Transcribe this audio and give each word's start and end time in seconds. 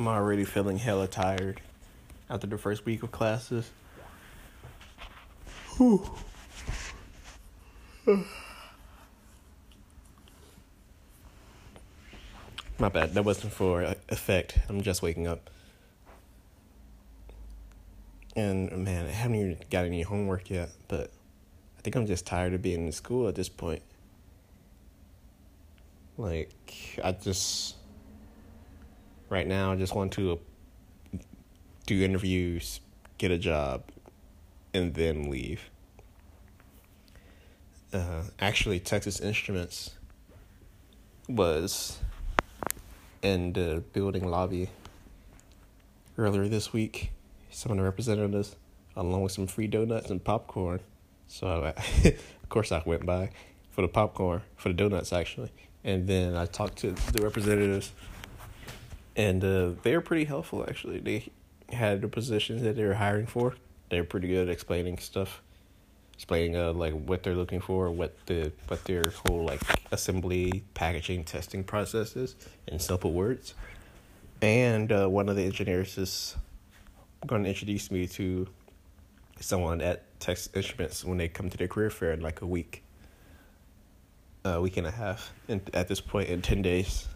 I'm 0.00 0.08
already 0.08 0.46
feeling 0.46 0.78
hella 0.78 1.06
tired 1.06 1.60
after 2.30 2.46
the 2.46 2.56
first 2.56 2.86
week 2.86 3.02
of 3.02 3.12
classes. 3.12 3.70
Whew. 5.76 6.10
My 12.78 12.88
bad. 12.88 13.12
That 13.12 13.26
wasn't 13.26 13.52
for 13.52 13.84
uh, 13.84 13.92
effect. 14.08 14.58
I'm 14.70 14.80
just 14.80 15.02
waking 15.02 15.26
up. 15.26 15.50
And 18.34 18.70
man, 18.78 19.04
I 19.04 19.10
haven't 19.10 19.36
even 19.36 19.58
got 19.70 19.84
any 19.84 20.00
homework 20.00 20.48
yet, 20.48 20.70
but 20.88 21.10
I 21.76 21.82
think 21.82 21.94
I'm 21.94 22.06
just 22.06 22.24
tired 22.24 22.54
of 22.54 22.62
being 22.62 22.86
in 22.86 22.92
school 22.92 23.28
at 23.28 23.34
this 23.34 23.50
point. 23.50 23.82
Like, 26.16 26.98
I 27.04 27.12
just, 27.12 27.76
right 29.30 29.46
now, 29.46 29.72
I 29.72 29.76
just 29.76 29.94
want 29.94 30.12
to 30.12 30.38
do 31.86 32.04
interviews, 32.04 32.80
get 33.16 33.30
a 33.30 33.38
job, 33.38 33.84
and 34.74 34.92
then 34.94 35.30
leave. 35.30 35.70
Uh, 37.92 38.24
actually, 38.38 38.78
Texas 38.78 39.18
Instruments 39.20 39.92
was 41.28 41.98
in 43.22 43.52
the 43.52 43.82
building 43.92 44.28
lobby 44.28 44.68
earlier 46.18 46.48
this 46.48 46.72
week. 46.72 47.12
Some 47.50 47.72
of 47.72 47.78
the 47.78 47.84
representatives, 47.84 48.56
along 48.94 49.22
with 49.22 49.32
some 49.32 49.46
free 49.46 49.66
donuts 49.66 50.10
and 50.10 50.22
popcorn. 50.22 50.80
So, 51.26 51.48
I, 51.48 52.08
of 52.08 52.48
course, 52.48 52.70
I 52.72 52.82
went 52.84 53.06
by 53.06 53.30
for 53.70 53.82
the 53.82 53.88
popcorn, 53.88 54.42
for 54.56 54.68
the 54.68 54.74
donuts, 54.74 55.12
actually. 55.12 55.50
And 55.82 56.06
then 56.06 56.36
I 56.36 56.46
talked 56.46 56.78
to 56.78 56.92
the 57.12 57.22
representatives, 57.22 57.92
and 59.20 59.44
uh, 59.44 59.70
they 59.82 59.94
were 59.94 60.00
pretty 60.00 60.24
helpful, 60.24 60.64
actually. 60.68 61.00
They 61.00 61.28
had 61.70 62.00
the 62.00 62.08
positions 62.08 62.62
that 62.62 62.76
they 62.76 62.84
were 62.84 62.94
hiring 62.94 63.26
for. 63.26 63.54
They're 63.90 64.04
pretty 64.04 64.28
good 64.28 64.48
at 64.48 64.52
explaining 64.52 64.98
stuff 64.98 65.42
explaining 66.20 66.54
uh, 66.54 66.70
like 66.74 66.92
what 66.92 67.22
they're 67.22 67.34
looking 67.34 67.62
for, 67.62 67.90
what 67.90 68.14
the 68.26 68.52
what 68.68 68.84
their 68.84 69.04
whole 69.24 69.42
like 69.42 69.62
assembly, 69.90 70.62
packaging, 70.74 71.24
testing 71.24 71.64
process 71.64 72.14
is 72.14 72.36
in 72.68 72.78
simple 72.78 73.12
words. 73.14 73.54
And 74.42 74.92
uh, 74.92 75.08
one 75.08 75.30
of 75.30 75.36
the 75.36 75.44
engineers 75.44 75.96
is 75.96 76.36
going 77.26 77.44
to 77.44 77.48
introduce 77.48 77.90
me 77.90 78.06
to 78.06 78.46
someone 79.40 79.80
at 79.80 80.20
Texas 80.20 80.50
Instruments 80.54 81.06
when 81.06 81.16
they 81.16 81.26
come 81.26 81.48
to 81.48 81.56
their 81.56 81.68
career 81.68 81.88
fair 81.88 82.12
in 82.12 82.20
like 82.20 82.42
a 82.42 82.46
week, 82.46 82.82
a 84.44 84.60
week 84.60 84.76
and 84.76 84.86
a 84.86 84.90
half, 84.90 85.32
and 85.48 85.62
at 85.72 85.88
this 85.88 86.02
point 86.02 86.28
in 86.28 86.42
ten 86.42 86.60
days. 86.60 87.08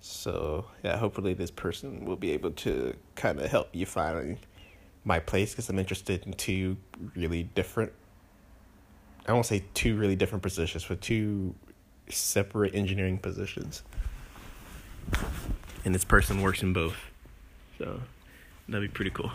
So 0.00 0.66
yeah, 0.84 0.96
hopefully 0.96 1.34
this 1.34 1.50
person 1.50 2.04
will 2.04 2.16
be 2.16 2.30
able 2.32 2.52
to 2.52 2.94
kind 3.14 3.40
of 3.40 3.50
help 3.50 3.68
you 3.74 3.86
find 3.86 4.38
my 5.04 5.18
place 5.18 5.52
because 5.52 5.68
I'm 5.68 5.78
interested 5.78 6.24
in 6.26 6.32
two 6.34 6.76
really 7.14 7.42
different. 7.42 7.92
I 9.26 9.32
won't 9.32 9.46
say 9.46 9.64
two 9.74 9.96
really 9.96 10.16
different 10.16 10.42
positions, 10.42 10.84
but 10.86 11.00
two 11.00 11.54
separate 12.08 12.74
engineering 12.74 13.18
positions. 13.18 13.82
And 15.84 15.94
this 15.94 16.04
person 16.04 16.42
works 16.42 16.62
in 16.62 16.72
both. 16.72 16.96
So 17.78 18.00
that'd 18.68 18.88
be 18.88 18.92
pretty 18.92 19.10
cool. 19.10 19.30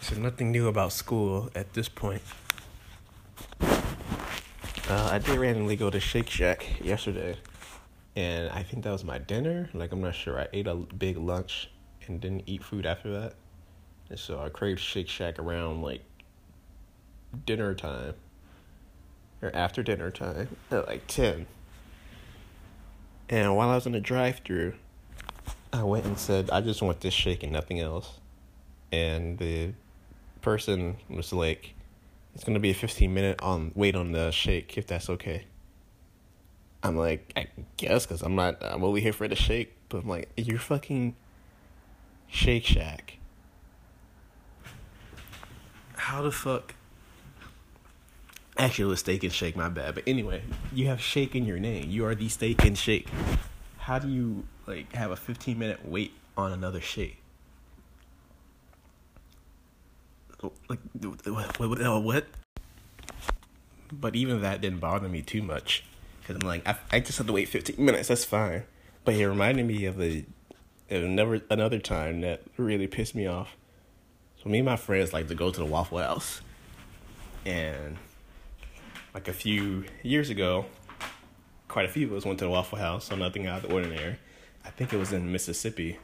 So 0.00 0.16
nothing 0.16 0.50
new 0.50 0.68
about 0.68 0.92
school 0.92 1.50
at 1.54 1.74
this 1.74 1.88
point. 1.88 2.22
Uh, 3.60 5.10
I 5.12 5.18
did 5.18 5.38
randomly 5.38 5.76
go 5.76 5.90
to 5.90 6.00
Shake 6.00 6.30
Shack 6.30 6.80
yesterday, 6.82 7.36
and 8.18 8.50
I 8.50 8.64
think 8.64 8.82
that 8.82 8.90
was 8.90 9.04
my 9.04 9.18
dinner. 9.18 9.70
Like 9.72 9.92
I'm 9.92 10.00
not 10.00 10.12
sure. 10.16 10.40
I 10.40 10.48
ate 10.52 10.66
a 10.66 10.74
big 10.74 11.16
lunch 11.16 11.70
and 12.08 12.20
didn't 12.20 12.42
eat 12.46 12.64
food 12.64 12.84
after 12.84 13.12
that. 13.12 13.34
And 14.10 14.18
so 14.18 14.40
I 14.40 14.48
craved 14.48 14.80
Shake 14.80 15.08
Shack 15.08 15.38
around 15.38 15.82
like 15.82 16.02
dinner 17.46 17.76
time 17.76 18.14
or 19.40 19.54
after 19.54 19.84
dinner 19.84 20.10
time 20.10 20.48
at 20.72 20.88
like 20.88 21.06
10. 21.06 21.46
And 23.28 23.54
while 23.54 23.68
I 23.68 23.76
was 23.76 23.86
in 23.86 23.92
the 23.92 24.00
drive 24.00 24.40
through, 24.44 24.74
I 25.72 25.84
went 25.84 26.04
and 26.04 26.18
said, 26.18 26.50
I 26.50 26.60
just 26.60 26.82
want 26.82 27.00
this 27.02 27.14
shake 27.14 27.44
and 27.44 27.52
nothing 27.52 27.78
else. 27.78 28.18
And 28.90 29.38
the 29.38 29.74
person 30.40 30.96
was 31.08 31.32
like, 31.32 31.74
it's 32.34 32.42
going 32.42 32.54
to 32.54 32.60
be 32.60 32.70
a 32.70 32.74
15 32.74 33.14
minute 33.14 33.40
on 33.42 33.70
wait 33.76 33.94
on 33.94 34.10
the 34.10 34.32
shake 34.32 34.76
if 34.76 34.88
that's 34.88 35.08
okay. 35.08 35.44
I'm 36.82 36.96
like, 36.96 37.32
I 37.36 37.48
guess 37.76 38.06
because 38.06 38.22
I'm 38.22 38.36
not, 38.36 38.58
I'm 38.60 38.84
over 38.84 38.98
here 38.98 39.12
for 39.12 39.26
the 39.28 39.34
shake. 39.34 39.74
But 39.88 40.02
I'm 40.02 40.08
like, 40.08 40.30
you're 40.36 40.58
fucking 40.58 41.16
Shake 42.28 42.64
Shack. 42.64 43.18
How 45.94 46.22
the 46.22 46.30
fuck? 46.30 46.74
Actually, 48.56 48.86
it 48.86 48.88
was 48.88 49.00
Steak 49.00 49.22
and 49.22 49.32
Shake, 49.32 49.56
my 49.56 49.68
bad. 49.68 49.94
But 49.94 50.04
anyway, 50.06 50.42
you 50.72 50.88
have 50.88 51.00
Shake 51.00 51.34
in 51.34 51.44
your 51.44 51.58
name. 51.58 51.90
You 51.90 52.04
are 52.06 52.14
the 52.14 52.28
Steak 52.28 52.64
and 52.64 52.76
Shake. 52.76 53.08
How 53.78 53.98
do 53.98 54.08
you 54.08 54.44
like 54.66 54.92
have 54.92 55.10
a 55.10 55.16
15 55.16 55.58
minute 55.58 55.88
wait 55.88 56.12
on 56.36 56.52
another 56.52 56.80
shake? 56.80 57.22
Oh, 60.42 60.52
like 60.68 60.80
what? 61.24 61.58
What? 61.58 62.02
what? 62.02 62.26
But 63.90 64.14
even 64.14 64.42
that 64.42 64.60
didn't 64.60 64.80
bother 64.80 65.08
me 65.08 65.22
too 65.22 65.42
much 65.42 65.84
because 66.28 66.42
I'm 66.42 66.46
like, 66.46 66.68
I, 66.68 66.76
I 66.92 67.00
just 67.00 67.16
have 67.18 67.26
to 67.26 67.32
wait 67.32 67.48
15 67.48 67.82
minutes. 67.82 68.08
That's 68.08 68.24
fine. 68.24 68.64
But 69.04 69.14
it 69.14 69.26
reminded 69.26 69.66
me 69.66 69.86
of 69.86 69.96
the 69.96 70.26
and 70.90 71.16
never 71.16 71.40
another 71.50 71.78
time 71.78 72.20
that 72.20 72.42
really 72.56 72.86
pissed 72.86 73.14
me 73.14 73.26
off. 73.26 73.56
So 74.42 74.50
me 74.50 74.58
and 74.58 74.66
my 74.66 74.76
friends 74.76 75.12
like 75.12 75.28
to 75.28 75.34
go 75.34 75.50
to 75.50 75.58
the 75.58 75.66
Waffle 75.66 75.98
House, 75.98 76.42
and 77.46 77.96
like 79.14 79.28
a 79.28 79.32
few 79.32 79.84
years 80.02 80.28
ago, 80.28 80.66
quite 81.66 81.86
a 81.86 81.88
few 81.88 82.06
of 82.06 82.12
us 82.12 82.24
went 82.24 82.38
to 82.40 82.44
the 82.44 82.50
Waffle 82.50 82.78
House. 82.78 83.06
So 83.06 83.16
nothing 83.16 83.46
out 83.46 83.64
of 83.64 83.70
the 83.70 83.74
ordinary. 83.74 84.18
I 84.64 84.70
think 84.70 84.92
it 84.92 84.98
was 84.98 85.12
in 85.12 85.32
Mississippi, 85.32 85.98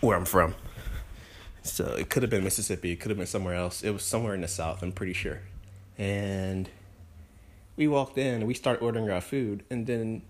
where 0.00 0.16
I'm 0.16 0.24
from. 0.24 0.54
So 1.62 1.84
it 1.94 2.08
could 2.08 2.22
have 2.22 2.30
been 2.30 2.44
Mississippi. 2.44 2.92
It 2.92 2.96
could 2.96 3.10
have 3.10 3.18
been 3.18 3.26
somewhere 3.26 3.54
else. 3.54 3.82
It 3.82 3.90
was 3.90 4.02
somewhere 4.02 4.34
in 4.34 4.40
the 4.40 4.48
South. 4.48 4.82
I'm 4.82 4.92
pretty 4.92 5.12
sure. 5.12 5.40
And 5.98 6.68
we 7.82 7.88
walked 7.88 8.16
in 8.16 8.34
and 8.34 8.46
we 8.46 8.54
started 8.54 8.82
ordering 8.82 9.10
our 9.10 9.20
food, 9.20 9.64
and 9.68 9.86
then 9.86 10.22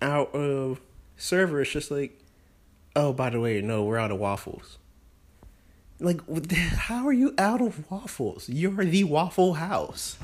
out 0.00 0.34
of 0.34 0.80
server, 1.16 1.60
it's 1.60 1.70
just 1.70 1.90
like, 1.90 2.18
oh, 2.96 3.12
by 3.12 3.28
the 3.28 3.38
way, 3.38 3.60
no, 3.60 3.84
we're 3.84 3.98
out 3.98 4.10
of 4.10 4.18
waffles. 4.18 4.78
Like, 6.00 6.20
how 6.52 7.06
are 7.06 7.12
you 7.12 7.34
out 7.36 7.60
of 7.60 7.90
waffles? 7.90 8.48
You're 8.48 8.84
the 8.84 9.04
Waffle 9.04 9.54
House. 9.54 10.16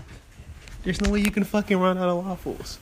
There's 0.83 1.01
no 1.01 1.11
way 1.11 1.21
you 1.21 1.31
can 1.31 1.45
fucking 1.45 1.79
run 1.79 1.99
out 1.99 2.09
of 2.09 2.25
waffles. 2.25 2.79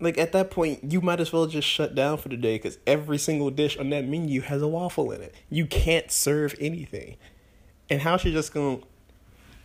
Like, 0.00 0.18
at 0.18 0.32
that 0.32 0.50
point, 0.50 0.92
you 0.92 1.00
might 1.00 1.20
as 1.20 1.32
well 1.32 1.46
just 1.46 1.66
shut 1.66 1.94
down 1.94 2.18
for 2.18 2.28
the 2.28 2.36
day 2.36 2.56
because 2.56 2.76
every 2.86 3.16
single 3.16 3.50
dish 3.50 3.78
on 3.78 3.88
that 3.90 4.06
menu 4.06 4.42
has 4.42 4.60
a 4.60 4.68
waffle 4.68 5.10
in 5.12 5.22
it. 5.22 5.34
You 5.48 5.64
can't 5.64 6.10
serve 6.10 6.54
anything. 6.60 7.16
And 7.88 8.02
how 8.02 8.18
you 8.18 8.32
just 8.32 8.52
gonna. 8.52 8.80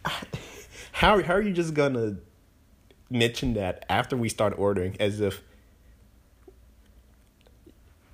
How, 0.91 1.21
how 1.23 1.35
are 1.35 1.41
you 1.41 1.53
just 1.53 1.73
gonna 1.73 2.17
mention 3.09 3.53
that 3.55 3.85
after 3.89 4.15
we 4.15 4.29
start 4.29 4.57
ordering 4.57 4.95
as 4.99 5.19
if 5.19 5.41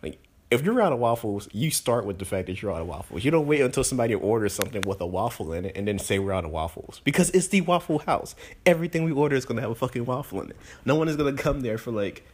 like 0.01 0.17
if 0.49 0.63
you're 0.63 0.81
out 0.81 0.93
of 0.93 0.99
waffles, 0.99 1.49
you 1.51 1.71
start 1.71 2.05
with 2.05 2.19
the 2.19 2.25
fact 2.25 2.47
that 2.47 2.61
you're 2.61 2.71
out 2.71 2.81
of 2.81 2.87
waffles. 2.87 3.25
You 3.25 3.31
don't 3.31 3.47
wait 3.47 3.61
until 3.61 3.83
somebody 3.83 4.13
orders 4.13 4.53
something 4.53 4.81
with 4.81 5.01
a 5.01 5.05
waffle 5.05 5.51
in 5.53 5.65
it 5.65 5.75
and 5.75 5.87
then 5.87 5.99
say 5.99 6.19
we're 6.19 6.33
out 6.33 6.45
of 6.45 6.51
waffles. 6.51 7.01
Because 7.03 7.29
it's 7.31 7.47
the 7.47 7.61
Waffle 7.61 7.99
House. 7.99 8.35
Everything 8.65 9.03
we 9.03 9.11
order 9.11 9.35
is 9.35 9.45
gonna 9.45 9.61
have 9.61 9.71
a 9.71 9.75
fucking 9.75 10.05
waffle 10.05 10.41
in 10.41 10.51
it. 10.51 10.57
No 10.85 10.95
one 10.95 11.09
is 11.09 11.15
gonna 11.15 11.33
come 11.33 11.61
there 11.61 11.77
for 11.77 11.91
like 11.91 12.25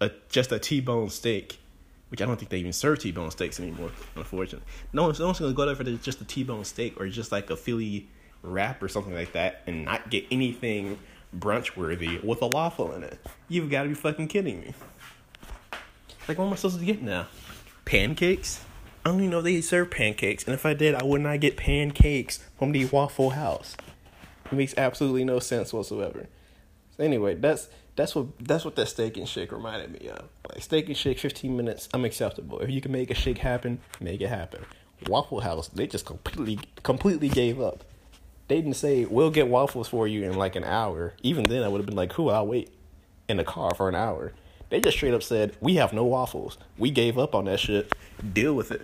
a 0.00 0.10
just 0.28 0.52
a 0.52 0.58
T 0.58 0.80
bone 0.80 1.10
steak. 1.10 1.60
Which 2.10 2.22
I 2.22 2.26
don't 2.26 2.36
think 2.36 2.50
they 2.50 2.58
even 2.58 2.72
serve 2.72 3.00
T 3.00 3.10
bone 3.10 3.30
steaks 3.32 3.58
anymore, 3.58 3.90
unfortunately. 4.14 4.68
No 4.92 5.04
one's, 5.04 5.18
no 5.18 5.26
one's 5.26 5.40
gonna 5.40 5.52
go 5.52 5.66
there 5.66 5.74
for 5.74 5.82
just 5.84 6.20
a 6.20 6.24
T 6.24 6.44
bone 6.44 6.64
steak 6.64 7.00
or 7.00 7.08
just 7.08 7.32
like 7.32 7.50
a 7.50 7.56
Philly 7.56 8.06
wrap 8.44 8.82
or 8.82 8.88
something 8.88 9.14
like 9.14 9.32
that 9.32 9.62
and 9.66 9.84
not 9.84 10.10
get 10.10 10.24
anything 10.30 10.98
brunch 11.36 11.76
worthy 11.76 12.18
with 12.22 12.42
a 12.42 12.46
waffle 12.46 12.92
in 12.92 13.02
it. 13.02 13.18
You've 13.48 13.70
got 13.70 13.82
to 13.82 13.88
be 13.88 13.94
fucking 13.94 14.28
kidding 14.28 14.60
me. 14.60 14.74
Like, 16.28 16.38
what 16.38 16.46
am 16.46 16.52
I 16.52 16.56
supposed 16.56 16.78
to 16.78 16.84
get 16.84 17.02
now? 17.02 17.26
Pancakes? 17.84 18.64
I 19.04 19.10
don't 19.10 19.18
even 19.18 19.30
know 19.30 19.42
they 19.42 19.60
serve 19.60 19.90
pancakes, 19.90 20.44
and 20.44 20.54
if 20.54 20.64
I 20.64 20.72
did, 20.72 20.94
I 20.94 21.04
would 21.04 21.20
not 21.20 21.40
get 21.40 21.58
pancakes 21.58 22.42
from 22.58 22.72
the 22.72 22.86
Waffle 22.86 23.30
House. 23.30 23.76
It 24.46 24.52
makes 24.52 24.74
absolutely 24.78 25.24
no 25.24 25.40
sense 25.40 25.72
whatsoever. 25.74 26.26
So 26.96 27.04
anyway, 27.04 27.34
that's 27.34 27.68
that's 27.96 28.14
what 28.14 28.38
that's 28.38 28.64
what 28.64 28.76
that 28.76 28.86
steak 28.86 29.18
and 29.18 29.28
shake 29.28 29.52
reminded 29.52 29.92
me 29.92 30.08
of. 30.08 30.28
Like 30.48 30.62
steak 30.62 30.88
and 30.88 30.96
shake, 30.96 31.18
fifteen 31.18 31.54
minutes, 31.54 31.88
I'm 31.92 32.06
acceptable. 32.06 32.60
If 32.60 32.70
you 32.70 32.80
can 32.80 32.92
make 32.92 33.10
a 33.10 33.14
shake 33.14 33.38
happen, 33.38 33.80
make 34.00 34.22
it 34.22 34.28
happen. 34.28 34.64
Waffle 35.06 35.40
House, 35.40 35.68
they 35.68 35.86
just 35.86 36.06
completely 36.06 36.58
completely 36.82 37.28
gave 37.28 37.60
up 37.60 37.84
they 38.48 38.56
didn't 38.56 38.74
say 38.74 39.04
we'll 39.04 39.30
get 39.30 39.48
waffles 39.48 39.88
for 39.88 40.06
you 40.06 40.24
in 40.24 40.34
like 40.34 40.56
an 40.56 40.64
hour. 40.64 41.14
Even 41.22 41.44
then, 41.44 41.62
I 41.62 41.68
would 41.68 41.78
have 41.78 41.86
been 41.86 41.96
like, 41.96 42.10
cool, 42.10 42.30
I'll 42.30 42.46
wait. 42.46 42.70
in 43.28 43.38
the 43.38 43.44
car 43.44 43.74
for 43.74 43.88
an 43.88 43.94
hour. 43.94 44.32
They 44.70 44.80
just 44.80 44.96
straight 44.96 45.14
up 45.14 45.22
said, 45.22 45.56
"We 45.60 45.76
have 45.76 45.92
no 45.92 46.04
waffles. 46.04 46.58
We 46.76 46.90
gave 46.90 47.16
up 47.18 47.34
on 47.34 47.46
that 47.46 47.60
shit. 47.60 47.92
Deal 48.34 48.54
with 48.54 48.70
it." 48.70 48.82